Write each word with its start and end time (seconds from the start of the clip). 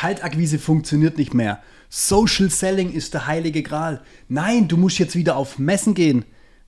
Kaltakquise 0.00 0.58
funktioniert 0.58 1.18
nicht 1.18 1.34
mehr. 1.34 1.62
Social 1.90 2.48
Selling 2.48 2.90
ist 2.90 3.12
der 3.12 3.26
heilige 3.26 3.62
Gral. 3.62 4.00
Nein, 4.28 4.66
du 4.66 4.78
musst 4.78 4.98
jetzt 4.98 5.14
wieder 5.14 5.36
auf 5.36 5.58
Messen 5.58 5.92
gehen. 5.92 6.24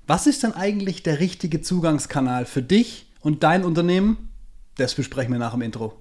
Was 0.07 0.27
ist 0.27 0.43
denn 0.43 0.53
eigentlich 0.53 1.03
der 1.03 1.19
richtige 1.19 1.63
Zugangskanal 1.63 2.45
für 2.45 2.61
dich 2.61 3.11
und 3.21 3.43
dein 3.43 3.65
Unternehmen? 3.65 4.29
Das 4.77 4.95
besprechen 4.95 5.33
wir 5.33 5.39
nach 5.39 5.53
dem 5.53 5.63
Intro. 5.63 5.95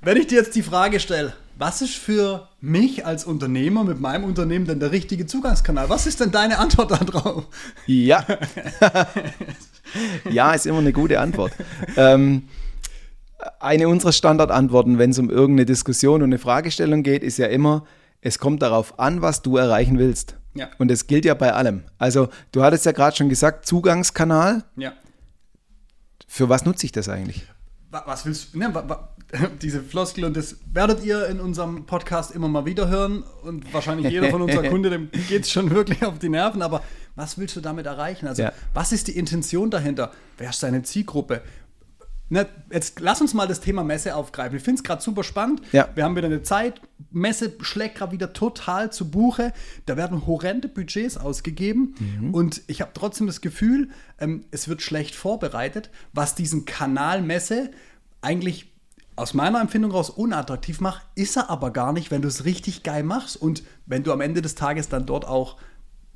Wenn 0.00 0.16
ich 0.18 0.28
dir 0.28 0.38
jetzt 0.38 0.54
die 0.54 0.62
Frage 0.62 1.00
stelle, 1.00 1.32
was 1.56 1.82
ist 1.82 1.96
für 1.96 2.48
mich 2.60 3.04
als 3.04 3.24
Unternehmer 3.24 3.82
mit 3.82 3.98
meinem 3.98 4.22
Unternehmen 4.22 4.66
denn 4.66 4.78
der 4.78 4.92
richtige 4.92 5.26
Zugangskanal? 5.26 5.88
Was 5.88 6.06
ist 6.06 6.20
denn 6.20 6.30
deine 6.30 6.58
Antwort 6.58 6.92
darauf? 6.92 7.46
Ja. 7.86 8.24
ja, 10.30 10.52
ist 10.52 10.66
immer 10.66 10.78
eine 10.78 10.92
gute 10.92 11.20
Antwort. 11.20 11.52
Ähm, 11.96 12.44
eine 13.60 13.88
unserer 13.88 14.12
Standardantworten, 14.12 14.98
wenn 14.98 15.10
es 15.10 15.18
um 15.18 15.30
irgendeine 15.30 15.66
Diskussion 15.66 16.22
und 16.22 16.28
eine 16.28 16.38
Fragestellung 16.38 17.02
geht, 17.02 17.22
ist 17.22 17.38
ja 17.38 17.46
immer, 17.46 17.84
es 18.20 18.38
kommt 18.38 18.62
darauf 18.62 18.98
an, 18.98 19.22
was 19.22 19.42
du 19.42 19.56
erreichen 19.56 19.98
willst. 19.98 20.36
Ja. 20.54 20.68
Und 20.78 20.90
das 20.90 21.06
gilt 21.06 21.24
ja 21.24 21.34
bei 21.34 21.52
allem. 21.52 21.84
Also, 21.98 22.28
du 22.52 22.62
hattest 22.62 22.84
ja 22.84 22.92
gerade 22.92 23.16
schon 23.16 23.28
gesagt, 23.28 23.66
Zugangskanal. 23.66 24.64
Ja. 24.76 24.92
Für 26.26 26.48
was 26.48 26.64
nutze 26.64 26.86
ich 26.86 26.92
das 26.92 27.08
eigentlich? 27.08 27.46
Was 27.90 28.26
willst 28.26 28.54
du? 28.54 28.58
Ne, 28.58 28.72
diese 29.62 29.82
Floskel 29.82 30.24
und 30.24 30.36
das 30.36 30.56
werdet 30.72 31.04
ihr 31.04 31.26
in 31.26 31.40
unserem 31.40 31.84
Podcast 31.84 32.30
immer 32.30 32.48
mal 32.48 32.64
wieder 32.64 32.88
hören 32.88 33.24
und 33.42 33.72
wahrscheinlich 33.74 34.10
jeder 34.10 34.30
von 34.30 34.42
unseren 34.42 34.68
Kunden, 34.70 34.90
dem 34.90 35.10
geht 35.28 35.42
es 35.42 35.50
schon 35.50 35.70
wirklich 35.70 36.04
auf 36.04 36.18
die 36.18 36.28
Nerven, 36.28 36.62
aber 36.62 36.82
was 37.14 37.36
willst 37.36 37.56
du 37.56 37.60
damit 37.60 37.86
erreichen? 37.86 38.26
Also, 38.26 38.42
ja. 38.42 38.52
was 38.74 38.92
ist 38.92 39.08
die 39.08 39.18
Intention 39.18 39.70
dahinter? 39.70 40.12
Wer 40.38 40.50
ist 40.50 40.62
deine 40.62 40.82
Zielgruppe? 40.82 41.42
Ne, 42.30 42.46
jetzt 42.70 43.00
lass 43.00 43.20
uns 43.22 43.32
mal 43.32 43.46
das 43.46 43.60
Thema 43.60 43.84
Messe 43.84 44.14
aufgreifen. 44.14 44.56
Ich 44.56 44.62
finde 44.62 44.80
es 44.80 44.84
gerade 44.84 45.02
super 45.02 45.24
spannend. 45.24 45.62
Ja. 45.72 45.88
Wir 45.94 46.04
haben 46.04 46.14
wieder 46.14 46.26
eine 46.26 46.42
Zeit. 46.42 46.80
Messe 47.10 47.52
schlägt 47.62 47.96
gerade 47.96 48.12
wieder 48.12 48.34
total 48.34 48.92
zu 48.92 49.10
Buche. 49.10 49.52
Da 49.86 49.96
werden 49.96 50.26
horrende 50.26 50.68
Budgets 50.68 51.16
ausgegeben. 51.16 51.94
Mhm. 51.98 52.34
Und 52.34 52.62
ich 52.66 52.82
habe 52.82 52.90
trotzdem 52.92 53.26
das 53.26 53.40
Gefühl, 53.40 53.88
ähm, 54.18 54.44
es 54.50 54.68
wird 54.68 54.82
schlecht 54.82 55.14
vorbereitet, 55.14 55.90
was 56.12 56.34
diesen 56.34 56.66
Kanal 56.66 57.22
Messe 57.22 57.70
eigentlich 58.20 58.72
aus 59.16 59.34
meiner 59.34 59.60
Empfindung 59.60 59.90
raus 59.90 60.10
unattraktiv 60.10 60.80
macht, 60.80 61.02
ist 61.14 61.36
er 61.36 61.50
aber 61.50 61.72
gar 61.72 61.92
nicht, 61.92 62.10
wenn 62.10 62.22
du 62.22 62.28
es 62.28 62.44
richtig 62.44 62.82
geil 62.84 63.02
machst 63.02 63.36
und 63.36 63.64
wenn 63.86 64.04
du 64.04 64.12
am 64.12 64.20
Ende 64.20 64.42
des 64.42 64.54
Tages 64.54 64.88
dann 64.88 65.06
dort 65.06 65.26
auch 65.26 65.56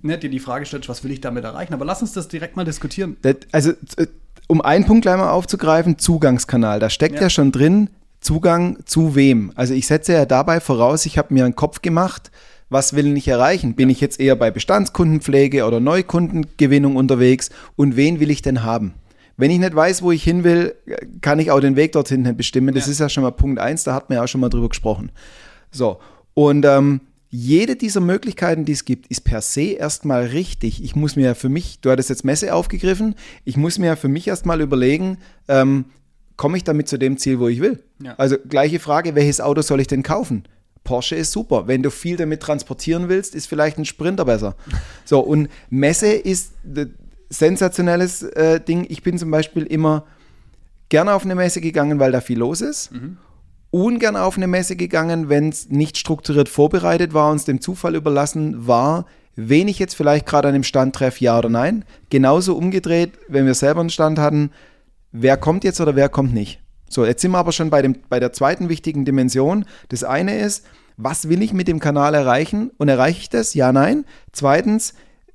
ne, 0.02 0.18
dir 0.18 0.30
die 0.30 0.38
Frage 0.38 0.66
stellst, 0.66 0.88
was 0.88 1.02
will 1.02 1.10
ich 1.10 1.20
damit 1.20 1.44
erreichen. 1.44 1.74
Aber 1.74 1.84
lass 1.84 2.02
uns 2.02 2.12
das 2.12 2.28
direkt 2.28 2.56
mal 2.56 2.64
diskutieren. 2.64 3.16
Also, 3.52 3.72
äh, 3.96 4.06
um 4.52 4.60
einen 4.60 4.84
Punkt 4.84 5.00
gleich 5.00 5.16
mal 5.16 5.30
aufzugreifen, 5.30 5.96
Zugangskanal. 5.96 6.78
Da 6.78 6.90
steckt 6.90 7.14
ja, 7.14 7.22
ja 7.22 7.30
schon 7.30 7.52
drin, 7.52 7.88
Zugang 8.20 8.76
zu 8.84 9.14
wem. 9.14 9.50
Also 9.54 9.72
ich 9.72 9.86
setze 9.86 10.12
ja 10.12 10.26
dabei 10.26 10.60
voraus, 10.60 11.06
ich 11.06 11.16
habe 11.16 11.32
mir 11.32 11.46
einen 11.46 11.56
Kopf 11.56 11.80
gemacht, 11.80 12.30
was 12.68 12.94
will 12.94 13.16
ich 13.16 13.26
erreichen? 13.28 13.76
Bin 13.76 13.88
ich 13.88 14.02
jetzt 14.02 14.20
eher 14.20 14.36
bei 14.36 14.50
Bestandskundenpflege 14.50 15.64
oder 15.64 15.80
Neukundengewinnung 15.80 16.96
unterwegs 16.96 17.48
und 17.76 17.96
wen 17.96 18.20
will 18.20 18.30
ich 18.30 18.42
denn 18.42 18.62
haben? 18.62 18.92
Wenn 19.38 19.50
ich 19.50 19.58
nicht 19.58 19.74
weiß, 19.74 20.02
wo 20.02 20.12
ich 20.12 20.22
hin 20.22 20.44
will, 20.44 20.74
kann 21.22 21.38
ich 21.38 21.50
auch 21.50 21.60
den 21.60 21.76
Weg 21.76 21.92
dorthin 21.92 22.36
bestimmen. 22.36 22.74
Das 22.74 22.84
ja. 22.84 22.92
ist 22.92 22.98
ja 22.98 23.08
schon 23.08 23.22
mal 23.22 23.30
Punkt 23.30 23.58
eins, 23.58 23.84
da 23.84 23.94
hat 23.94 24.10
man 24.10 24.16
ja 24.16 24.24
auch 24.24 24.28
schon 24.28 24.42
mal 24.42 24.50
drüber 24.50 24.68
gesprochen. 24.68 25.12
So, 25.70 25.98
und 26.34 26.66
ähm, 26.66 27.00
jede 27.34 27.76
dieser 27.76 28.00
Möglichkeiten, 28.00 28.66
die 28.66 28.72
es 28.72 28.84
gibt, 28.84 29.06
ist 29.06 29.22
per 29.22 29.40
se 29.40 29.62
erstmal 29.62 30.26
richtig. 30.26 30.84
Ich 30.84 30.94
muss 30.94 31.16
mir 31.16 31.24
ja 31.24 31.34
für 31.34 31.48
mich, 31.48 31.80
du 31.80 31.90
hattest 31.90 32.10
jetzt 32.10 32.26
Messe 32.26 32.54
aufgegriffen, 32.54 33.14
ich 33.46 33.56
muss 33.56 33.78
mir 33.78 33.86
ja 33.86 33.96
für 33.96 34.08
mich 34.08 34.28
erstmal 34.28 34.60
überlegen, 34.60 35.16
ähm, 35.48 35.86
komme 36.36 36.58
ich 36.58 36.64
damit 36.64 36.88
zu 36.88 36.98
dem 36.98 37.16
Ziel, 37.16 37.40
wo 37.40 37.48
ich 37.48 37.60
will? 37.60 37.82
Ja. 38.02 38.14
Also 38.18 38.36
gleiche 38.36 38.78
Frage, 38.80 39.14
welches 39.14 39.40
Auto 39.40 39.62
soll 39.62 39.80
ich 39.80 39.86
denn 39.86 40.02
kaufen? 40.02 40.44
Porsche 40.84 41.14
ist 41.14 41.32
super. 41.32 41.66
Wenn 41.68 41.82
du 41.82 41.90
viel 41.90 42.18
damit 42.18 42.40
transportieren 42.40 43.08
willst, 43.08 43.34
ist 43.34 43.46
vielleicht 43.46 43.78
ein 43.78 43.86
Sprinter 43.86 44.26
besser. 44.26 44.54
So, 45.06 45.20
und 45.20 45.48
Messe 45.70 46.12
ist 46.12 46.52
sensationelles 47.30 48.22
äh, 48.22 48.60
Ding. 48.60 48.86
Ich 48.88 49.02
bin 49.02 49.16
zum 49.16 49.30
Beispiel 49.30 49.64
immer 49.64 50.04
gerne 50.90 51.14
auf 51.14 51.24
eine 51.24 51.34
Messe 51.34 51.62
gegangen, 51.62 51.98
weil 51.98 52.12
da 52.12 52.20
viel 52.20 52.38
los 52.38 52.60
ist. 52.60 52.92
Mhm. 52.92 53.16
Ungern 53.72 54.16
auf 54.16 54.36
eine 54.36 54.46
Messe 54.46 54.76
gegangen, 54.76 55.28
wenn 55.30 55.48
es 55.48 55.70
nicht 55.70 55.96
strukturiert 55.96 56.50
vorbereitet 56.50 57.14
war 57.14 57.30
und 57.30 57.36
es 57.36 57.46
dem 57.46 57.62
Zufall 57.62 57.94
überlassen 57.94 58.66
war, 58.66 59.06
wen 59.34 59.66
ich 59.66 59.78
jetzt 59.78 59.94
vielleicht 59.94 60.26
gerade 60.26 60.48
an 60.48 60.54
dem 60.54 60.62
Stand 60.62 60.94
treffe, 60.94 61.24
ja 61.24 61.38
oder 61.38 61.48
nein. 61.48 61.84
Genauso 62.10 62.54
umgedreht, 62.54 63.12
wenn 63.28 63.46
wir 63.46 63.54
selber 63.54 63.80
einen 63.80 63.88
Stand 63.88 64.18
hatten, 64.18 64.50
wer 65.10 65.38
kommt 65.38 65.64
jetzt 65.64 65.80
oder 65.80 65.96
wer 65.96 66.10
kommt 66.10 66.34
nicht. 66.34 66.60
So, 66.90 67.06
jetzt 67.06 67.22
sind 67.22 67.30
wir 67.30 67.38
aber 67.38 67.52
schon 67.52 67.70
bei, 67.70 67.80
dem, 67.80 67.96
bei 68.10 68.20
der 68.20 68.34
zweiten 68.34 68.68
wichtigen 68.68 69.06
Dimension. 69.06 69.64
Das 69.88 70.04
eine 70.04 70.38
ist, 70.38 70.66
was 70.98 71.30
will 71.30 71.40
ich 71.40 71.54
mit 71.54 71.66
dem 71.66 71.80
Kanal 71.80 72.14
erreichen 72.14 72.70
und 72.76 72.90
erreiche 72.90 73.20
ich 73.20 73.30
das? 73.30 73.54
Ja, 73.54 73.72
nein. 73.72 74.04
Zweitens, 74.32 74.92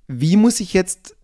wie 0.07 0.37
muss 0.37 0.59
ich 0.59 0.73
jetzt 0.73 1.17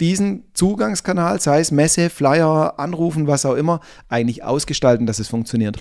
diesen 0.00 0.44
Zugangskanal, 0.54 1.40
sei 1.40 1.60
es 1.60 1.70
Messe, 1.70 2.10
Flyer, 2.10 2.78
Anrufen, 2.78 3.26
was 3.26 3.44
auch 3.44 3.54
immer, 3.54 3.80
eigentlich 4.08 4.42
ausgestalten, 4.42 5.06
dass 5.06 5.18
es 5.18 5.28
funktioniert. 5.28 5.78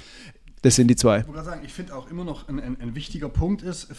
Das 0.64 0.76
sind 0.76 0.88
die 0.88 0.96
zwei. 0.96 1.20
Ich 1.20 1.44
sagen, 1.44 1.62
ich 1.64 1.74
finde 1.74 1.96
auch 1.96 2.10
immer 2.10 2.24
noch 2.24 2.48
ein, 2.48 2.60
ein, 2.60 2.80
ein, 2.80 2.96
wichtiger 2.96 3.30
Punkt 3.30 3.62
ist, 3.62 3.90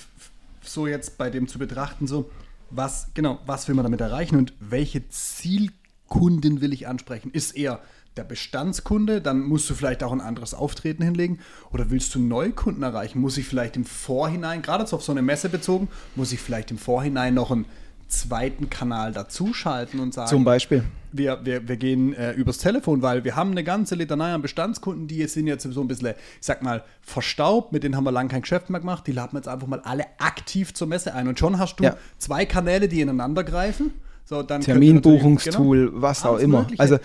so 0.63 0.87
jetzt 0.87 1.19
bei 1.19 1.29
dem 1.31 1.47
zu 1.47 1.59
betrachten, 1.59 2.07
so, 2.07 2.31
was, 2.71 3.09
genau, 3.13 3.39
was 3.47 3.69
will 3.69 3.75
man 3.75 3.85
damit 3.85 4.01
erreichen 4.01 4.37
und 4.37 4.55
welche 4.59 5.07
Zielkunden 5.11 6.63
will 6.63 6.73
ich 6.73 6.89
ansprechen? 6.89 7.31
Ist 7.31 7.55
eher 7.55 7.81
der 8.17 8.25
Bestandskunde, 8.25 9.21
dann 9.21 9.41
musst 9.41 9.69
du 9.69 9.75
vielleicht 9.75 10.03
auch 10.03 10.13
ein 10.13 10.23
anderes 10.23 10.55
Auftreten 10.55 11.03
hinlegen. 11.03 11.41
Oder 11.71 11.91
willst 11.91 12.15
du 12.15 12.19
Neukunden 12.19 12.83
erreichen? 12.83 13.21
Muss 13.21 13.37
ich 13.37 13.47
vielleicht 13.47 13.77
im 13.77 13.85
Vorhinein, 13.85 14.63
gerade 14.63 14.85
auf 14.85 15.03
so 15.03 15.13
eine 15.13 15.23
Messe 15.23 15.51
bezogen, 15.51 15.89
muss 16.15 16.33
ich 16.33 16.41
vielleicht 16.41 16.71
im 16.71 16.79
Vorhinein 16.79 17.35
noch 17.35 17.51
ein 17.51 17.67
zweiten 18.09 18.71
Kanal 18.71 19.13
dazuschalten 19.13 20.01
und 20.01 20.15
sagen. 20.15 20.29
Zum 20.29 20.45
Beispiel. 20.45 20.85
Wir, 21.13 21.41
wir, 21.45 21.69
wir 21.69 21.77
gehen 21.77 22.13
äh, 22.15 22.33
übers 22.33 22.59
Telefon, 22.59 23.03
weil 23.03 23.25
wir 23.25 23.37
haben 23.37 23.53
eine 23.53 23.63
ganze 23.63 23.95
Litanei 23.95 24.33
an 24.33 24.43
Bestandskunden, 24.43 25.07
die 25.07 25.25
sind 25.29 25.47
jetzt 25.47 25.63
so 25.63 25.81
ein 25.81 25.89
bisschen, 25.89 26.09
ich 26.09 26.47
sag 26.47 26.63
mal, 26.63 26.83
verstaubt, 27.03 27.73
mit 27.73 27.85
denen 27.85 27.97
haben 27.97 28.05
wir 28.05 28.13
lange 28.13 28.29
kein 28.29 28.43
Geschäft 28.43 28.69
mehr 28.71 28.81
gemacht, 28.81 29.07
die 29.07 29.13
laden 29.13 29.33
wir 29.33 29.39
jetzt 29.39 29.49
einfach 29.49 29.69
mal 29.69 29.81
alle 29.81 30.05
aktiv 30.19 30.75
zur 30.75 30.89
Messe 30.89 31.15
ein. 31.15 31.29
Und 31.29 31.39
schon 31.39 31.59
hast 31.59 31.77
du 31.77 31.85
ja. 31.85 31.97
zwei 32.19 32.47
Kanäle, 32.47 32.89
die 32.89 33.01
ineinander 33.01 33.45
greifen. 33.45 33.93
So, 34.25 34.43
Terminbuchungstool, 34.43 35.87
genau, 35.89 36.03
was 36.03 36.25
auch 36.25 36.39
immer. 36.39 36.61
Mögliche. 36.63 36.81
Also 36.81 36.99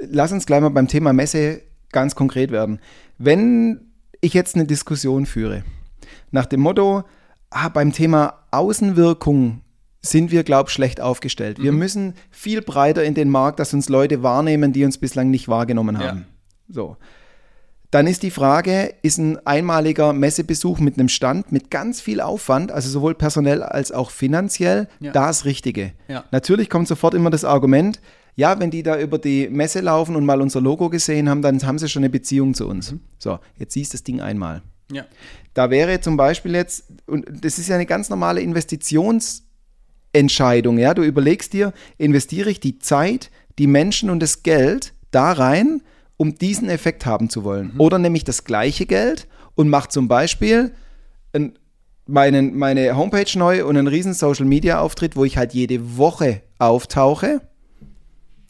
lass 0.00 0.32
uns 0.32 0.46
gleich 0.46 0.60
mal 0.60 0.70
beim 0.70 0.88
Thema 0.88 1.12
Messe 1.12 1.62
ganz 1.92 2.14
konkret 2.14 2.50
werden. 2.50 2.80
Wenn 3.18 3.92
ich 4.20 4.34
jetzt 4.34 4.54
eine 4.56 4.64
Diskussion 4.64 5.26
führe, 5.26 5.62
nach 6.30 6.46
dem 6.46 6.60
Motto, 6.60 7.04
ah, 7.50 7.68
beim 7.68 7.92
Thema 7.92 8.40
Außenwirkung 8.50 9.60
sind 10.04 10.30
wir, 10.30 10.44
glaube 10.44 10.68
ich, 10.68 10.74
schlecht 10.74 11.00
aufgestellt. 11.00 11.62
Wir 11.62 11.72
mhm. 11.72 11.78
müssen 11.78 12.14
viel 12.30 12.60
breiter 12.60 13.02
in 13.02 13.14
den 13.14 13.30
Markt, 13.30 13.58
dass 13.58 13.72
uns 13.72 13.88
Leute 13.88 14.22
wahrnehmen, 14.22 14.72
die 14.72 14.84
uns 14.84 14.98
bislang 14.98 15.30
nicht 15.30 15.48
wahrgenommen 15.48 15.98
haben. 15.98 16.26
Ja. 16.68 16.74
So. 16.74 16.96
Dann 17.90 18.06
ist 18.06 18.22
die 18.22 18.30
Frage, 18.30 18.92
ist 19.02 19.18
ein 19.18 19.38
einmaliger 19.46 20.12
Messebesuch 20.12 20.78
mit 20.80 20.98
einem 20.98 21.08
Stand 21.08 21.52
mit 21.52 21.70
ganz 21.70 22.00
viel 22.00 22.20
Aufwand, 22.20 22.70
also 22.70 22.90
sowohl 22.90 23.14
personell 23.14 23.62
als 23.62 23.92
auch 23.92 24.10
finanziell, 24.10 24.88
ja. 25.00 25.12
das 25.12 25.44
Richtige. 25.44 25.92
Ja. 26.08 26.24
Natürlich 26.32 26.68
kommt 26.68 26.88
sofort 26.88 27.14
immer 27.14 27.30
das 27.30 27.44
Argument, 27.44 28.00
ja, 28.36 28.58
wenn 28.58 28.70
die 28.70 28.82
da 28.82 28.98
über 28.98 29.18
die 29.18 29.48
Messe 29.48 29.80
laufen 29.80 30.16
und 30.16 30.26
mal 30.26 30.42
unser 30.42 30.60
Logo 30.60 30.90
gesehen 30.90 31.30
haben, 31.30 31.40
dann 31.40 31.62
haben 31.62 31.78
sie 31.78 31.88
schon 31.88 32.00
eine 32.00 32.10
Beziehung 32.10 32.52
zu 32.52 32.66
uns. 32.66 32.92
Mhm. 32.92 33.00
So, 33.18 33.38
jetzt 33.56 33.74
siehst 33.74 33.92
du 33.92 33.96
das 33.96 34.02
Ding 34.02 34.20
einmal. 34.20 34.62
Ja. 34.90 35.04
Da 35.54 35.70
wäre 35.70 36.00
zum 36.00 36.16
Beispiel 36.16 36.54
jetzt, 36.56 36.84
und 37.06 37.24
das 37.42 37.58
ist 37.58 37.68
ja 37.68 37.76
eine 37.76 37.86
ganz 37.86 38.10
normale 38.10 38.40
Investitions- 38.40 39.43
Entscheidung. 40.14 40.78
Ja? 40.78 40.94
Du 40.94 41.02
überlegst 41.02 41.52
dir, 41.52 41.72
investiere 41.98 42.50
ich 42.50 42.60
die 42.60 42.78
Zeit, 42.78 43.30
die 43.58 43.66
Menschen 43.66 44.08
und 44.08 44.20
das 44.20 44.42
Geld 44.42 44.94
da 45.10 45.32
rein, 45.32 45.82
um 46.16 46.34
diesen 46.36 46.68
Effekt 46.68 47.06
haben 47.06 47.28
zu 47.28 47.44
wollen. 47.44 47.72
Mhm. 47.74 47.80
Oder 47.80 47.98
nehme 47.98 48.16
ich 48.16 48.24
das 48.24 48.44
gleiche 48.44 48.86
Geld 48.86 49.26
und 49.54 49.68
mache 49.68 49.88
zum 49.88 50.08
Beispiel 50.08 50.72
ein, 51.32 51.58
meinen, 52.06 52.56
meine 52.56 52.96
Homepage 52.96 53.38
neu 53.38 53.64
und 53.64 53.76
einen 53.76 53.86
riesen 53.86 54.14
Social 54.14 54.46
Media 54.46 54.80
Auftritt, 54.80 55.16
wo 55.16 55.24
ich 55.24 55.36
halt 55.36 55.52
jede 55.52 55.96
Woche 55.96 56.42
auftauche. 56.58 57.40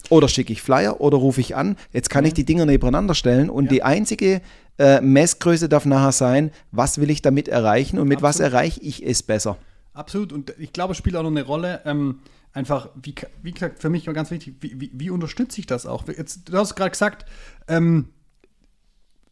Oder 0.09 0.27
schicke 0.27 0.53
ich 0.53 0.61
Flyer 0.61 1.01
oder 1.01 1.17
rufe 1.17 1.41
ich 1.41 1.55
an. 1.55 1.77
Jetzt 1.91 2.09
kann 2.09 2.23
mhm. 2.23 2.27
ich 2.27 2.33
die 2.35 2.45
Dinger 2.45 2.65
nebeneinander 2.65 3.15
stellen 3.15 3.49
und 3.49 3.65
ja. 3.65 3.71
die 3.71 3.83
einzige 3.83 4.41
äh, 4.77 5.01
Messgröße 5.01 5.69
darf 5.69 5.85
nachher 5.85 6.11
sein, 6.11 6.51
was 6.71 6.99
will 6.99 7.09
ich 7.09 7.21
damit 7.21 7.47
erreichen 7.47 7.97
und 7.97 8.07
mit 8.07 8.17
Absolut. 8.17 8.29
was 8.29 8.39
erreiche 8.39 8.81
ich 8.81 9.05
es 9.05 9.23
besser. 9.23 9.57
Absolut. 9.95 10.31
Und 10.33 10.53
ich 10.59 10.73
glaube, 10.73 10.91
es 10.91 10.97
spielt 10.97 11.15
auch 11.15 11.23
noch 11.23 11.31
eine 11.31 11.43
Rolle. 11.43 11.81
Ähm, 11.85 12.19
einfach, 12.53 12.89
wie, 13.01 13.15
wie 13.41 13.51
gesagt, 13.51 13.79
für 13.79 13.89
mich 13.89 14.05
ganz 14.05 14.29
wichtig, 14.29 14.55
wie, 14.59 14.79
wie, 14.79 14.91
wie 14.93 15.09
unterstütze 15.09 15.59
ich 15.59 15.65
das 15.65 15.85
auch? 15.85 16.07
Jetzt, 16.07 16.49
du 16.49 16.57
hast 16.57 16.75
gerade 16.75 16.91
gesagt, 16.91 17.25
ähm, 17.67 18.09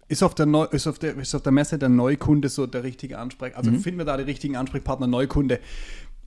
ist 0.07 0.23
auf, 0.23 0.35
der 0.35 0.45
Neu 0.45 0.65
ist, 0.65 0.87
auf 0.87 0.99
der, 0.99 1.17
ist 1.17 1.35
auf 1.35 1.41
der 1.41 1.51
Messe 1.51 1.77
der 1.77 1.89
Neukunde 1.89 2.49
so 2.49 2.65
der 2.65 2.83
richtige 2.83 3.19
Ansprech? 3.19 3.55
Also 3.57 3.71
mhm. 3.71 3.79
finden 3.79 3.99
wir 3.99 4.05
da 4.05 4.17
den 4.17 4.25
richtigen 4.25 4.55
Ansprechpartner 4.55 5.07
Neukunde? 5.07 5.59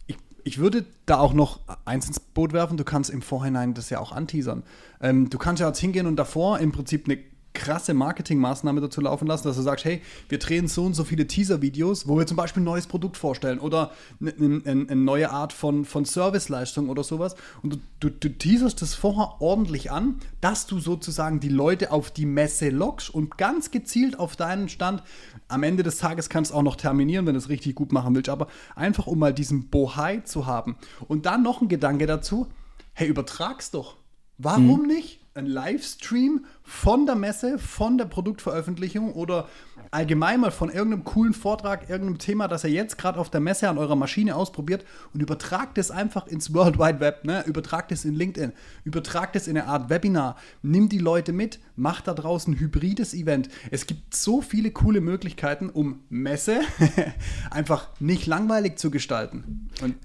Ich, 0.07 0.17
ich 0.45 0.59
würde 0.59 0.85
da 1.07 1.19
auch 1.19 1.33
noch 1.33 1.61
eins 1.85 2.07
ins 2.07 2.21
Boot 2.21 2.53
werfen. 2.53 2.77
Du 2.77 2.85
kannst 2.85 3.11
im 3.11 3.23
Vorhinein 3.23 3.75
das 3.75 3.91
ja 3.91 4.01
auch 4.01 4.13
anteasern. 4.13 4.63
Ähm, 5.01 5.31
du 5.31 5.39
kannst 5.39 5.61
ja 5.61 5.69
jetzt 5.69 5.81
hingehen 5.81 6.07
und 6.07 6.17
davor 6.17 6.59
im 6.59 6.73
Prinzip 6.73 7.07
eine 7.07 7.19
krasse 7.57 7.95
Marketingmaßnahme 7.95 8.81
dazu 8.81 9.01
laufen 9.01 9.27
lassen, 9.27 9.49
dass 9.49 9.57
du 9.57 9.63
sagst, 9.63 9.85
hey, 9.85 10.03
wir 10.29 10.39
drehen 10.39 10.69
so 10.69 10.85
und 10.85 10.95
so 10.95 11.05
viele 11.05 11.27
Teaser-Videos, 11.27 12.07
wo 12.07 12.19
wir 12.19 12.27
zum 12.27 12.37
Beispiel 12.37 12.61
ein 12.61 12.65
neues 12.65 12.87
Produkt 12.87 13.17
vorstellen 13.17 13.59
oder 13.59 13.93
eine, 14.21 14.35
eine, 14.65 14.87
eine 14.89 14.97
neue 14.97 15.31
Art 15.31 15.53
von, 15.53 15.85
von 15.85 16.05
Serviceleistung 16.05 16.91
oder 16.91 17.03
sowas. 17.03 17.35
Und 17.63 17.75
du, 17.75 17.79
du, 18.01 18.11
du 18.11 18.29
teaserst 18.29 18.83
das 18.83 18.95
vorher 18.95 19.41
ordentlich 19.41 19.91
an, 19.91 20.21
dass 20.41 20.67
du 20.67 20.79
sozusagen 20.79 21.41
die 21.41 21.49
Leute 21.49 21.91
auf 21.91 22.11
die 22.11 22.27
Messe 22.27 22.69
lockst 22.69 23.11
und 23.11 23.39
ganz 23.39 23.71
gezielt 23.71 24.19
auf 24.19 24.37
deinen 24.37 24.69
Stand. 24.69 25.03
Am 25.49 25.63
Ende 25.63 25.83
des 25.83 25.99
Tages 25.99 26.29
kannst 26.29 26.51
du 26.51 26.57
auch 26.57 26.63
noch 26.63 26.77
terminieren, 26.77 27.27
wenn 27.27 27.35
du 27.35 27.39
es 27.39 27.49
richtig 27.49 27.75
gut 27.75 27.91
machen 27.91 28.15
willst, 28.15 28.29
aber 28.29 28.49
einfach 28.75 29.07
um 29.07 29.19
mal 29.19 29.33
diesen 29.33 29.69
Bohai 29.69 30.19
zu 30.19 30.47
haben. 30.47 30.77
Und 31.09 31.25
dann 31.25 31.43
noch 31.43 31.63
ein 31.63 31.69
Gedanke 31.69 32.07
dazu, 32.07 32.49
hey, 32.93 33.09
übertrag's 33.09 33.71
doch. 33.71 33.97
Warum 34.39 34.83
mhm. 34.83 34.89
nicht? 34.89 35.26
Ein 35.37 35.47
Livestream 35.47 36.45
von 36.63 37.07
der 37.07 37.15
Messe, 37.15 37.59
von 37.59 37.99
der 37.99 38.07
Produktveröffentlichung 38.07 39.13
oder 39.13 39.49
allgemein 39.91 40.41
mal 40.41 40.51
von 40.51 40.71
irgendeinem 40.71 41.05
coolen 41.05 41.33
Vortrag, 41.33 41.89
irgendeinem 41.89 42.19
Thema, 42.19 42.49
das 42.49 42.65
ihr 42.65 42.71
jetzt 42.71 42.99
gerade 42.99 43.19
auf 43.19 43.31
der 43.31 43.41
Messe 43.41 43.69
an 43.69 43.79
eurer 43.79 43.97
Maschine 43.97 44.35
ausprobiert 44.35 44.85
und 45.15 45.21
übertragt 45.21 45.79
es 45.79 45.91
einfach 45.91 46.27
ins 46.27 46.53
World 46.55 46.79
Wide 46.79 47.01
Web, 47.01 47.25
ne? 47.25 47.45
übertragt 47.47 47.93
es 47.93 48.05
in 48.05 48.15
LinkedIn, 48.15 48.53
übertragt 48.85 49.37
es 49.37 49.47
in 49.47 49.57
eine 49.57 49.69
Art 49.69 49.91
Webinar, 49.91 50.37
nimmt 50.63 50.93
die 50.93 50.99
Leute 50.99 51.33
mit, 51.33 51.61
macht 51.77 52.09
da 52.09 52.15
draußen 52.15 52.55
ein 52.55 52.61
hybrides 52.61 53.15
Event. 53.15 53.49
Es 53.71 53.87
gibt 53.87 54.15
so 54.15 54.41
viele 54.41 54.71
coole 54.71 55.01
Möglichkeiten, 55.01 55.71
um 55.71 56.01
Messe 56.09 56.61
einfach 57.51 57.89
nicht 58.01 58.27
langweilig 58.27 58.79
zu 58.79 58.91
gestalten. 58.91 59.71
Und, 59.83 59.97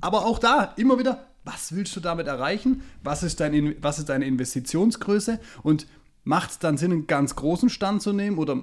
aber 0.00 0.26
auch 0.26 0.38
da 0.38 0.74
immer 0.76 0.98
wieder 0.98 1.29
was 1.44 1.74
willst 1.74 1.96
du 1.96 2.00
damit 2.00 2.26
erreichen? 2.26 2.82
Was 3.02 3.22
ist, 3.22 3.40
dein, 3.40 3.76
was 3.80 3.98
ist 3.98 4.08
deine 4.08 4.26
Investitionsgröße? 4.26 5.40
Und 5.62 5.86
macht 6.24 6.50
es 6.50 6.58
dann 6.58 6.76
Sinn, 6.76 6.92
einen 6.92 7.06
ganz 7.06 7.34
großen 7.36 7.70
Stand 7.70 8.02
zu 8.02 8.12
nehmen 8.12 8.38
oder 8.38 8.62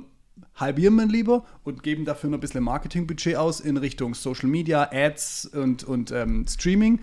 halbieren 0.55 0.95
wir 0.95 1.05
lieber 1.05 1.45
und 1.63 1.83
geben 1.83 2.05
dafür 2.05 2.29
noch 2.29 2.37
ein 2.37 2.41
bisschen 2.41 2.63
Marketingbudget 2.63 3.35
aus 3.35 3.59
in 3.59 3.77
Richtung 3.77 4.13
Social 4.13 4.49
Media, 4.49 4.89
Ads 4.91 5.47
und, 5.53 5.83
und 5.83 6.11
ähm, 6.11 6.45
Streaming? 6.47 6.99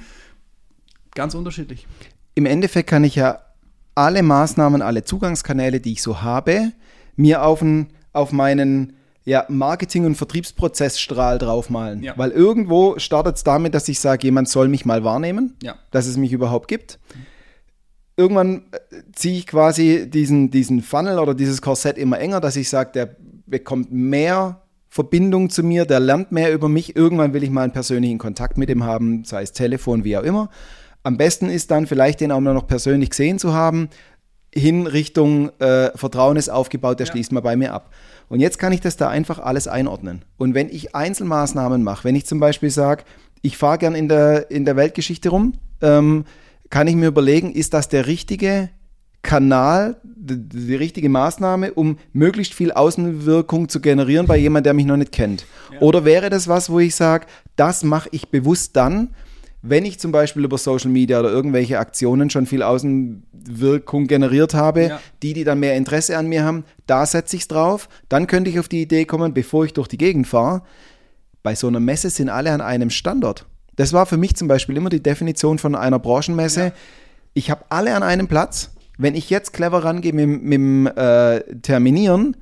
Ganz 1.15 1.35
unterschiedlich. 1.35 1.87
Im 2.35 2.47
Endeffekt 2.47 2.91
kann 2.91 3.05
ich 3.05 3.17
ja 3.17 3.41
alle 3.95 4.23
Maßnahmen, 4.23 4.83
alle 4.83 5.05
Zugangskanäle, 5.05 5.81
die 5.81 5.93
ich 5.93 6.03
so 6.03 6.23
habe, 6.23 6.73
mir 7.17 7.45
auf, 7.45 7.63
ein, 7.63 7.89
auf 8.13 8.33
meinen 8.33 8.95
ja, 9.25 9.47
Marketing- 9.49 10.05
und 10.05 10.17
Vertriebsprozessstrahl 10.17 11.39
draufmalen. 11.39 12.03
Ja. 12.03 12.15
Weil 12.17 12.31
irgendwo 12.31 12.99
startet 12.99 13.37
es 13.37 13.45
damit, 13.45 13.75
dass 13.75 13.89
ich 13.89 13.99
sage, 13.99 14.27
jemand 14.27 14.49
soll 14.49 14.69
mich 14.69 14.85
mal 14.85 15.03
wahrnehmen, 15.03 15.57
ja. 15.63 15.77
dass 15.91 16.07
es 16.07 16.17
mich 16.17 16.33
überhaupt 16.33 16.69
gibt. 16.69 16.99
Irgendwann 18.17 18.65
äh, 18.71 19.03
ziehe 19.15 19.39
ich 19.39 19.47
quasi 19.47 20.09
diesen, 20.09 20.51
diesen 20.51 20.83
Funnel 20.83 21.19
oder 21.19 21.35
dieses 21.35 21.63
Korsett 21.63 21.97
immer 21.97 22.19
enger, 22.21 22.41
dass 22.41 22.57
ich 22.57 22.69
sage, 22.69 22.93
der 22.93 23.17
bekommt 23.47 23.91
mehr 23.93 24.61
Verbindung 24.89 25.51
zu 25.51 25.65
mir, 25.65 25.87
der 25.87 26.01
lernt 26.01 26.31
mehr 26.31 26.53
über 26.53 26.69
mich. 26.69 26.95
Irgendwann 26.95 27.33
will 27.33 27.43
ich 27.43 27.51
mal 27.51 27.63
einen 27.63 27.73
persönlichen 27.73 28.19
Kontakt 28.19 28.59
mit 28.59 28.71
ihm 28.71 28.85
haben, 28.85 29.25
sei 29.25 29.43
es 29.43 29.53
Telefon, 29.53 30.05
wie 30.05 30.17
auch 30.17 30.23
immer. 30.23 30.51
Am 31.03 31.17
besten 31.17 31.49
ist 31.49 31.71
dann 31.71 31.87
vielleicht 31.87 32.21
den 32.21 32.31
auch 32.31 32.41
noch 32.41 32.67
persönlich 32.67 33.11
gesehen 33.11 33.39
zu 33.39 33.53
haben, 33.53 33.89
hin 34.55 34.87
Richtung 34.87 35.51
äh, 35.59 35.91
Vertrauen 35.97 36.37
ist 36.37 36.49
aufgebaut, 36.49 37.01
der 37.01 37.07
ja. 37.07 37.13
schließt 37.13 37.33
mal 37.33 37.41
bei 37.41 37.57
mir 37.57 37.75
ab. 37.75 37.91
Und 38.29 38.41
jetzt 38.41 38.59
kann 38.59 38.73
ich 38.73 38.81
das 38.81 38.97
da 38.97 39.09
einfach 39.09 39.39
alles 39.39 39.69
einordnen. 39.69 40.23
Und 40.37 40.55
wenn 40.55 40.69
ich 40.69 40.95
Einzelmaßnahmen 40.95 41.83
mache, 41.83 42.05
wenn 42.05 42.15
ich 42.15 42.27
zum 42.27 42.41
Beispiel 42.41 42.71
sage, 42.71 43.05
ich 43.43 43.57
fahre 43.57 43.79
gern 43.79 43.95
in 43.95 44.09
der, 44.09 44.51
in 44.51 44.65
der 44.65 44.77
Weltgeschichte 44.77 45.29
rum, 45.29 45.55
ähm, 45.83 46.25
kann 46.71 46.87
ich 46.87 46.97
mir 46.97 47.09
überlegen, 47.09 47.53
ist 47.53 47.75
das 47.75 47.89
der 47.89 48.07
richtige 48.07 48.71
Kanal, 49.23 49.97
die, 50.03 50.49
die, 50.49 50.75
richtige 50.75 51.09
Maßnahme, 51.09 51.73
um 51.73 51.99
möglichst 52.13 52.55
viel 52.55 52.73
Außenwirkung 52.73 53.69
zu 53.69 53.81
generieren 53.81 54.27
bei 54.27 54.37
jemandem, 54.37 54.65
der 54.65 54.75
mich 54.75 54.87
noch 54.87 54.97
nicht 54.97 55.13
kennt? 55.13 55.47
Ja. 55.73 55.81
Oder 55.81 56.05
wäre 56.05 56.31
das 56.31 56.47
was, 56.47 56.71
wo 56.71 56.79
ich 56.79 56.95
sage, 56.95 57.27
das 57.57 57.83
mache 57.85 58.09
ich 58.13 58.29
bewusst 58.29 58.77
dann, 58.77 59.11
wenn 59.67 59.87
ich 59.87 59.99
zum 59.99 60.13
Beispiel 60.13 60.45
über 60.45 60.59
Social 60.59 60.91
Media 60.91 61.19
oder 61.19 61.31
irgendwelche 61.31 61.79
Aktionen 61.79 62.29
schon 62.29 62.45
viel 62.45 62.63
Außenwirkung 62.63 64.07
generiert 64.07 64.53
habe, 64.53 64.83
ja. 64.89 65.01
die, 65.23 65.33
die 65.33 65.45
dann 65.45 65.59
mehr 65.59 65.75
Interesse 65.75 66.19
an 66.19 66.27
mir 66.27 66.45
haben, 66.45 66.65
da 66.87 67.07
setze 67.07 67.37
ich 67.37 67.43
es 67.43 67.49
drauf. 67.49 67.89
Dann 68.11 68.27
könnte 68.27 68.51
ich 68.51 68.59
auf 68.59 68.69
die 68.69 68.83
Idee 68.83 69.07
kommen, 69.07 69.33
bevor 69.33 69.65
ich 69.65 69.73
durch 69.73 69.89
die 69.89 69.97
Gegend 69.97 70.27
fahre. 70.27 70.63
Bei 71.43 71.55
so 71.55 71.67
einer 71.67 71.81
Messe 71.81 72.11
sind 72.11 72.29
alle 72.29 72.53
an 72.53 72.61
einem 72.61 72.91
Standort. 72.91 73.47
Das 73.77 73.95
war 73.95 74.05
für 74.05 74.19
mich 74.19 74.37
zum 74.37 74.49
Beispiel 74.49 74.77
immer 74.77 74.91
die 74.91 75.03
Definition 75.03 75.59
von 75.59 75.75
einer 75.75 75.99
Branchenmesse. 75.99 76.61
Ja. 76.61 76.73
Ich 77.33 77.51
habe 77.51 77.65
alle 77.71 77.95
an 77.97 78.03
einem 78.03 78.29
Platz. 78.29 78.71
Wenn 78.99 79.15
ich 79.15 79.31
jetzt 79.31 79.55
clever 79.55 79.83
rangehe 79.83 80.13
mit, 80.13 80.43
mit 80.43 80.53
dem 80.53 80.87
äh, 80.89 81.41
Terminieren, 81.63 82.37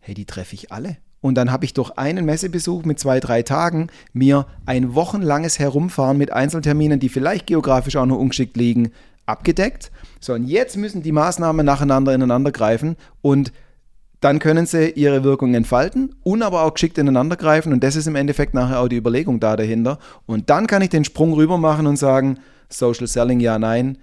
hey, 0.00 0.14
die 0.14 0.26
treffe 0.26 0.54
ich 0.54 0.72
alle. 0.72 0.98
Und 1.20 1.34
dann 1.34 1.50
habe 1.50 1.64
ich 1.64 1.74
durch 1.74 1.90
einen 1.92 2.24
Messebesuch 2.24 2.84
mit 2.84 2.98
zwei, 2.98 3.20
drei 3.20 3.42
Tagen 3.42 3.88
mir 4.12 4.46
ein 4.64 4.94
wochenlanges 4.94 5.58
Herumfahren 5.58 6.18
mit 6.18 6.32
Einzelterminen, 6.32 7.00
die 7.00 7.08
vielleicht 7.08 7.46
geografisch 7.46 7.96
auch 7.96 8.06
noch 8.06 8.18
ungeschickt 8.18 8.56
liegen, 8.56 8.92
abgedeckt. 9.24 9.90
So, 10.20 10.34
und 10.34 10.46
jetzt 10.46 10.76
müssen 10.76 11.02
die 11.02 11.12
Maßnahmen 11.12 11.64
nacheinander 11.64 12.14
ineinander 12.14 12.52
greifen 12.52 12.96
und 13.22 13.52
dann 14.20 14.38
können 14.38 14.66
sie 14.66 14.90
ihre 14.90 15.24
Wirkung 15.24 15.54
entfalten 15.54 16.14
und 16.22 16.42
aber 16.42 16.62
auch 16.62 16.74
geschickt 16.74 16.96
ineinander 16.98 17.36
greifen. 17.36 17.72
Und 17.72 17.84
das 17.84 17.96
ist 17.96 18.06
im 18.06 18.16
Endeffekt 18.16 18.54
nachher 18.54 18.80
auch 18.80 18.88
die 18.88 18.96
Überlegung 18.96 19.40
da 19.40 19.56
dahinter. 19.56 19.98
Und 20.24 20.48
dann 20.48 20.66
kann 20.66 20.80
ich 20.82 20.88
den 20.88 21.04
Sprung 21.04 21.34
rüber 21.34 21.58
machen 21.58 21.86
und 21.86 21.96
sagen, 21.96 22.38
Social 22.68 23.06
Selling 23.06 23.40
ja, 23.40 23.58
nein 23.58 23.98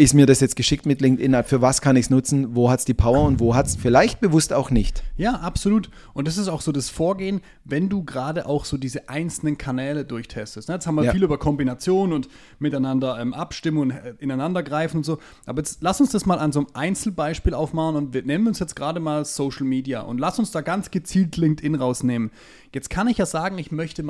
ist 0.00 0.14
mir 0.14 0.24
das 0.24 0.40
jetzt 0.40 0.56
geschickt 0.56 0.86
mit 0.86 1.02
LinkedIn? 1.02 1.44
Für 1.44 1.60
was 1.60 1.82
kann 1.82 1.94
ich 1.94 2.06
es 2.06 2.10
nutzen? 2.10 2.56
Wo 2.56 2.70
hat 2.70 2.78
es 2.78 2.86
die 2.86 2.94
Power 2.94 3.26
und 3.26 3.38
wo 3.38 3.54
hat 3.54 3.66
es 3.66 3.76
vielleicht 3.76 4.18
bewusst 4.20 4.50
auch 4.50 4.70
nicht? 4.70 5.02
Ja, 5.18 5.34
absolut. 5.34 5.90
Und 6.14 6.26
das 6.26 6.38
ist 6.38 6.48
auch 6.48 6.62
so 6.62 6.72
das 6.72 6.88
Vorgehen, 6.88 7.42
wenn 7.66 7.90
du 7.90 8.02
gerade 8.02 8.46
auch 8.46 8.64
so 8.64 8.78
diese 8.78 9.10
einzelnen 9.10 9.58
Kanäle 9.58 10.06
durchtestest. 10.06 10.70
Ne, 10.70 10.76
jetzt 10.76 10.86
haben 10.86 10.94
wir 10.94 11.04
ja. 11.04 11.12
viel 11.12 11.22
über 11.22 11.36
Kombination 11.36 12.14
und 12.14 12.30
miteinander 12.58 13.20
ähm, 13.20 13.34
abstimmen 13.34 13.76
und 13.76 13.90
äh, 13.90 14.14
ineinander 14.20 14.62
greifen 14.62 14.98
und 14.98 15.04
so. 15.04 15.18
Aber 15.44 15.58
jetzt 15.58 15.82
lass 15.82 16.00
uns 16.00 16.12
das 16.12 16.24
mal 16.24 16.38
an 16.38 16.52
so 16.52 16.60
einem 16.60 16.68
Einzelbeispiel 16.72 17.52
aufmachen 17.52 17.96
und 17.96 18.14
wir 18.14 18.22
nehmen 18.22 18.46
uns 18.46 18.58
jetzt 18.58 18.76
gerade 18.76 19.00
mal 19.00 19.26
Social 19.26 19.66
Media 19.66 20.00
und 20.00 20.16
lass 20.16 20.38
uns 20.38 20.50
da 20.50 20.62
ganz 20.62 20.90
gezielt 20.90 21.36
LinkedIn 21.36 21.74
rausnehmen. 21.74 22.30
Jetzt 22.72 22.88
kann 22.88 23.06
ich 23.06 23.18
ja 23.18 23.26
sagen, 23.26 23.58
ich 23.58 23.70
möchte 23.70 24.02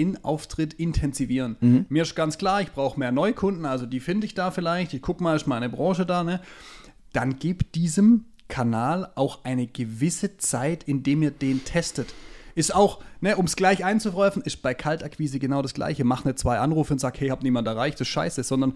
meinen 0.00 0.14
LinkedIn-Auftritt 0.14 0.74
intensivieren. 0.74 1.56
Mhm. 1.60 1.86
Mir 1.88 2.02
ist 2.02 2.14
ganz 2.14 2.38
klar, 2.38 2.62
ich 2.62 2.72
brauche 2.72 2.98
mehr 2.98 3.12
Neukunden, 3.12 3.66
also 3.66 3.86
die 3.86 4.00
finde 4.00 4.26
ich 4.26 4.34
da 4.34 4.50
vielleicht. 4.50 4.94
Ich 4.94 5.02
gucke 5.02 5.22
mal, 5.22 5.36
ist 5.36 5.46
meine 5.46 5.68
Branche 5.68 6.06
da, 6.06 6.24
ne? 6.24 6.40
Dann 7.12 7.38
gib 7.38 7.72
diesem 7.72 8.24
Kanal 8.48 9.10
auch 9.14 9.44
eine 9.44 9.66
gewisse 9.66 10.36
Zeit, 10.38 10.84
in 10.84 11.02
dem 11.02 11.22
ihr 11.22 11.30
den 11.30 11.64
testet. 11.64 12.14
Ist 12.54 12.74
auch, 12.74 13.00
ne, 13.20 13.36
um 13.36 13.46
es 13.46 13.56
gleich 13.56 13.84
einzuwerfen, 13.84 14.42
ist 14.42 14.60
bei 14.60 14.74
Kaltakquise 14.74 15.38
genau 15.38 15.62
das 15.62 15.74
Gleiche. 15.74 16.04
Mach 16.04 16.24
nicht 16.24 16.38
zwei 16.38 16.58
Anrufe 16.58 16.92
und 16.92 16.98
sag, 16.98 17.20
hey, 17.20 17.28
hab 17.28 17.42
niemand 17.42 17.66
erreicht, 17.68 18.00
das 18.00 18.08
ist 18.08 18.12
scheiße, 18.12 18.42
sondern 18.42 18.74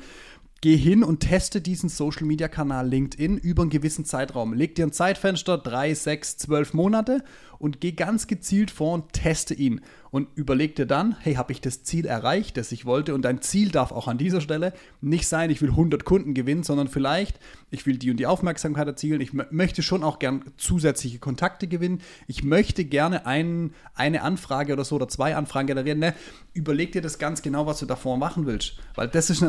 geh 0.60 0.76
hin 0.76 1.04
und 1.04 1.20
teste 1.20 1.60
diesen 1.60 1.88
Social 1.88 2.24
Media 2.24 2.48
Kanal 2.48 2.88
LinkedIn 2.88 3.36
über 3.36 3.62
einen 3.62 3.70
gewissen 3.70 4.04
Zeitraum. 4.04 4.54
Leg 4.54 4.74
dir 4.74 4.86
ein 4.86 4.92
Zeitfenster, 4.92 5.58
drei, 5.58 5.92
sechs, 5.92 6.38
zwölf 6.38 6.72
Monate 6.72 7.22
und 7.58 7.80
geh 7.80 7.92
ganz 7.92 8.26
gezielt 8.26 8.70
vor 8.70 8.94
und 8.94 9.12
teste 9.12 9.54
ihn 9.54 9.80
und 10.14 10.28
überleg 10.36 10.76
dir 10.76 10.86
dann, 10.86 11.16
hey, 11.18 11.34
habe 11.34 11.50
ich 11.50 11.60
das 11.60 11.82
Ziel 11.82 12.06
erreicht, 12.06 12.56
das 12.56 12.70
ich 12.70 12.86
wollte? 12.86 13.14
Und 13.14 13.22
dein 13.22 13.42
Ziel 13.42 13.72
darf 13.72 13.90
auch 13.90 14.06
an 14.06 14.16
dieser 14.16 14.40
Stelle 14.40 14.72
nicht 15.00 15.26
sein, 15.26 15.50
ich 15.50 15.60
will 15.60 15.70
100 15.70 16.04
Kunden 16.04 16.34
gewinnen, 16.34 16.62
sondern 16.62 16.86
vielleicht, 16.86 17.40
ich 17.72 17.84
will 17.84 17.98
die 17.98 18.12
und 18.12 18.18
die 18.18 18.26
Aufmerksamkeit 18.28 18.86
erzielen, 18.86 19.20
ich 19.20 19.32
möchte 19.32 19.82
schon 19.82 20.04
auch 20.04 20.20
gern 20.20 20.44
zusätzliche 20.56 21.18
Kontakte 21.18 21.66
gewinnen, 21.66 22.00
ich 22.28 22.44
möchte 22.44 22.84
gerne 22.84 23.26
ein, 23.26 23.74
eine 23.96 24.22
Anfrage 24.22 24.74
oder 24.74 24.84
so 24.84 24.94
oder 24.94 25.08
zwei 25.08 25.34
Anfragen 25.34 25.66
generieren. 25.66 25.98
Ne? 25.98 26.14
Überleg 26.52 26.92
dir 26.92 27.02
das 27.02 27.18
ganz 27.18 27.42
genau, 27.42 27.66
was 27.66 27.80
du 27.80 27.86
davor 27.86 28.16
machen 28.16 28.46
willst, 28.46 28.78
weil 28.94 29.08
das 29.08 29.30
ist, 29.30 29.44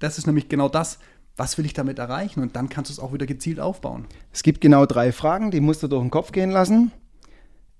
das 0.00 0.18
ist 0.18 0.26
nämlich 0.26 0.48
genau 0.48 0.68
das, 0.68 0.98
was 1.36 1.58
will 1.58 1.64
ich 1.64 1.74
damit 1.74 2.00
erreichen? 2.00 2.42
Und 2.42 2.56
dann 2.56 2.68
kannst 2.68 2.90
du 2.90 2.92
es 2.92 2.98
auch 2.98 3.12
wieder 3.12 3.26
gezielt 3.26 3.60
aufbauen. 3.60 4.06
Es 4.32 4.42
gibt 4.42 4.60
genau 4.60 4.84
drei 4.84 5.12
Fragen, 5.12 5.52
die 5.52 5.60
musst 5.60 5.84
du 5.84 5.86
durch 5.86 6.02
den 6.02 6.10
Kopf 6.10 6.32
gehen 6.32 6.50
lassen. 6.50 6.90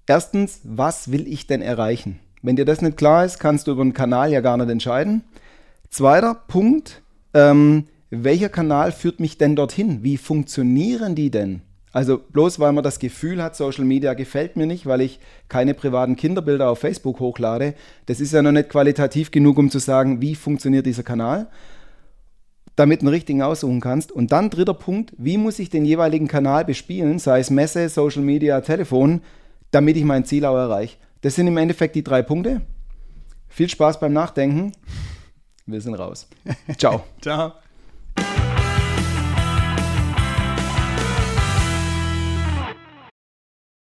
Erstens, 0.07 0.61
was 0.63 1.11
will 1.11 1.27
ich 1.27 1.49
denn 1.49 1.63
erreichen? 1.63 2.21
Wenn 2.43 2.57
dir 2.57 2.65
das 2.65 2.83
nicht 2.83 2.97
klar 2.97 3.25
ist, 3.25 3.39
kannst 3.39 3.67
du 3.67 3.73
über 3.73 3.83
einen 3.83 3.95
Kanal 3.95 4.31
ja 4.31 4.41
gar 4.41 4.57
nicht 4.57 4.71
entscheiden. 4.71 5.23
Zweiter 5.91 6.35
Punkt, 6.35 7.03
ähm, 7.35 7.85
welcher 8.11 8.49
Kanal 8.49 8.93
führt 8.93 9.21
mich 9.21 9.39
denn 9.39 9.57
dorthin? 9.57 10.03
Wie 10.03 10.17
funktionieren 10.17 11.15
die 11.15 11.31
denn? 11.31 11.63
Also 11.93 12.19
bloß 12.19 12.61
weil 12.61 12.73
man 12.73 12.85
das 12.85 12.99
Gefühl 12.99 13.43
hat, 13.43 13.57
Social 13.57 13.85
Media 13.85 14.15
gefällt 14.15 14.57
mir 14.57 14.67
nicht, 14.67 14.87
weil 14.87 15.01
ich 15.01 15.21
keine 15.49 15.75
privaten 15.75 16.17
Kinderbilder 16.17 16.71
auf 16.71 16.81
Facebook 16.81 17.19
hochlade, 17.19 17.75
das 18.07 18.21
ist 18.21 18.33
ja 18.33 18.43
noch 18.43 18.53
nicht 18.53 18.69
qualitativ 18.69 19.31
genug, 19.31 19.59
um 19.59 19.71
zu 19.71 19.79
sagen, 19.79 20.21
wie 20.21 20.35
funktioniert 20.35 20.87
dieser 20.87 21.03
Kanal, 21.03 21.49
damit 22.77 23.01
du 23.01 23.07
einen 23.07 23.15
richtigen 23.15 23.43
aussuchen 23.43 23.81
kannst. 23.81 24.13
Und 24.13 24.33
dann 24.33 24.51
dritter 24.51 24.75
Punkt, 24.75 25.13
wie 25.17 25.39
muss 25.39 25.59
ich 25.59 25.71
den 25.71 25.85
jeweiligen 25.85 26.29
Kanal 26.29 26.65
bespielen, 26.65 27.19
sei 27.19 27.41
es 27.41 27.51
Messe, 27.51 27.89
Social 27.89 28.23
Media, 28.23 28.61
Telefon, 28.61 29.23
damit 29.71 29.97
ich 29.97 30.05
mein 30.05 30.25
Ziel 30.25 30.45
auch 30.45 30.57
erreiche. 30.57 30.97
Das 31.21 31.35
sind 31.35 31.47
im 31.47 31.57
Endeffekt 31.57 31.95
die 31.95 32.05
drei 32.05 32.23
Punkte. 32.23 32.63
Viel 33.49 33.69
Spaß 33.69 33.99
beim 33.99 34.13
Nachdenken. 34.13 34.73
Wir 35.67 35.81
sind 35.81 35.95
raus. 35.95 36.29
Ciao. 36.77 37.05
Ciao. 37.21 37.55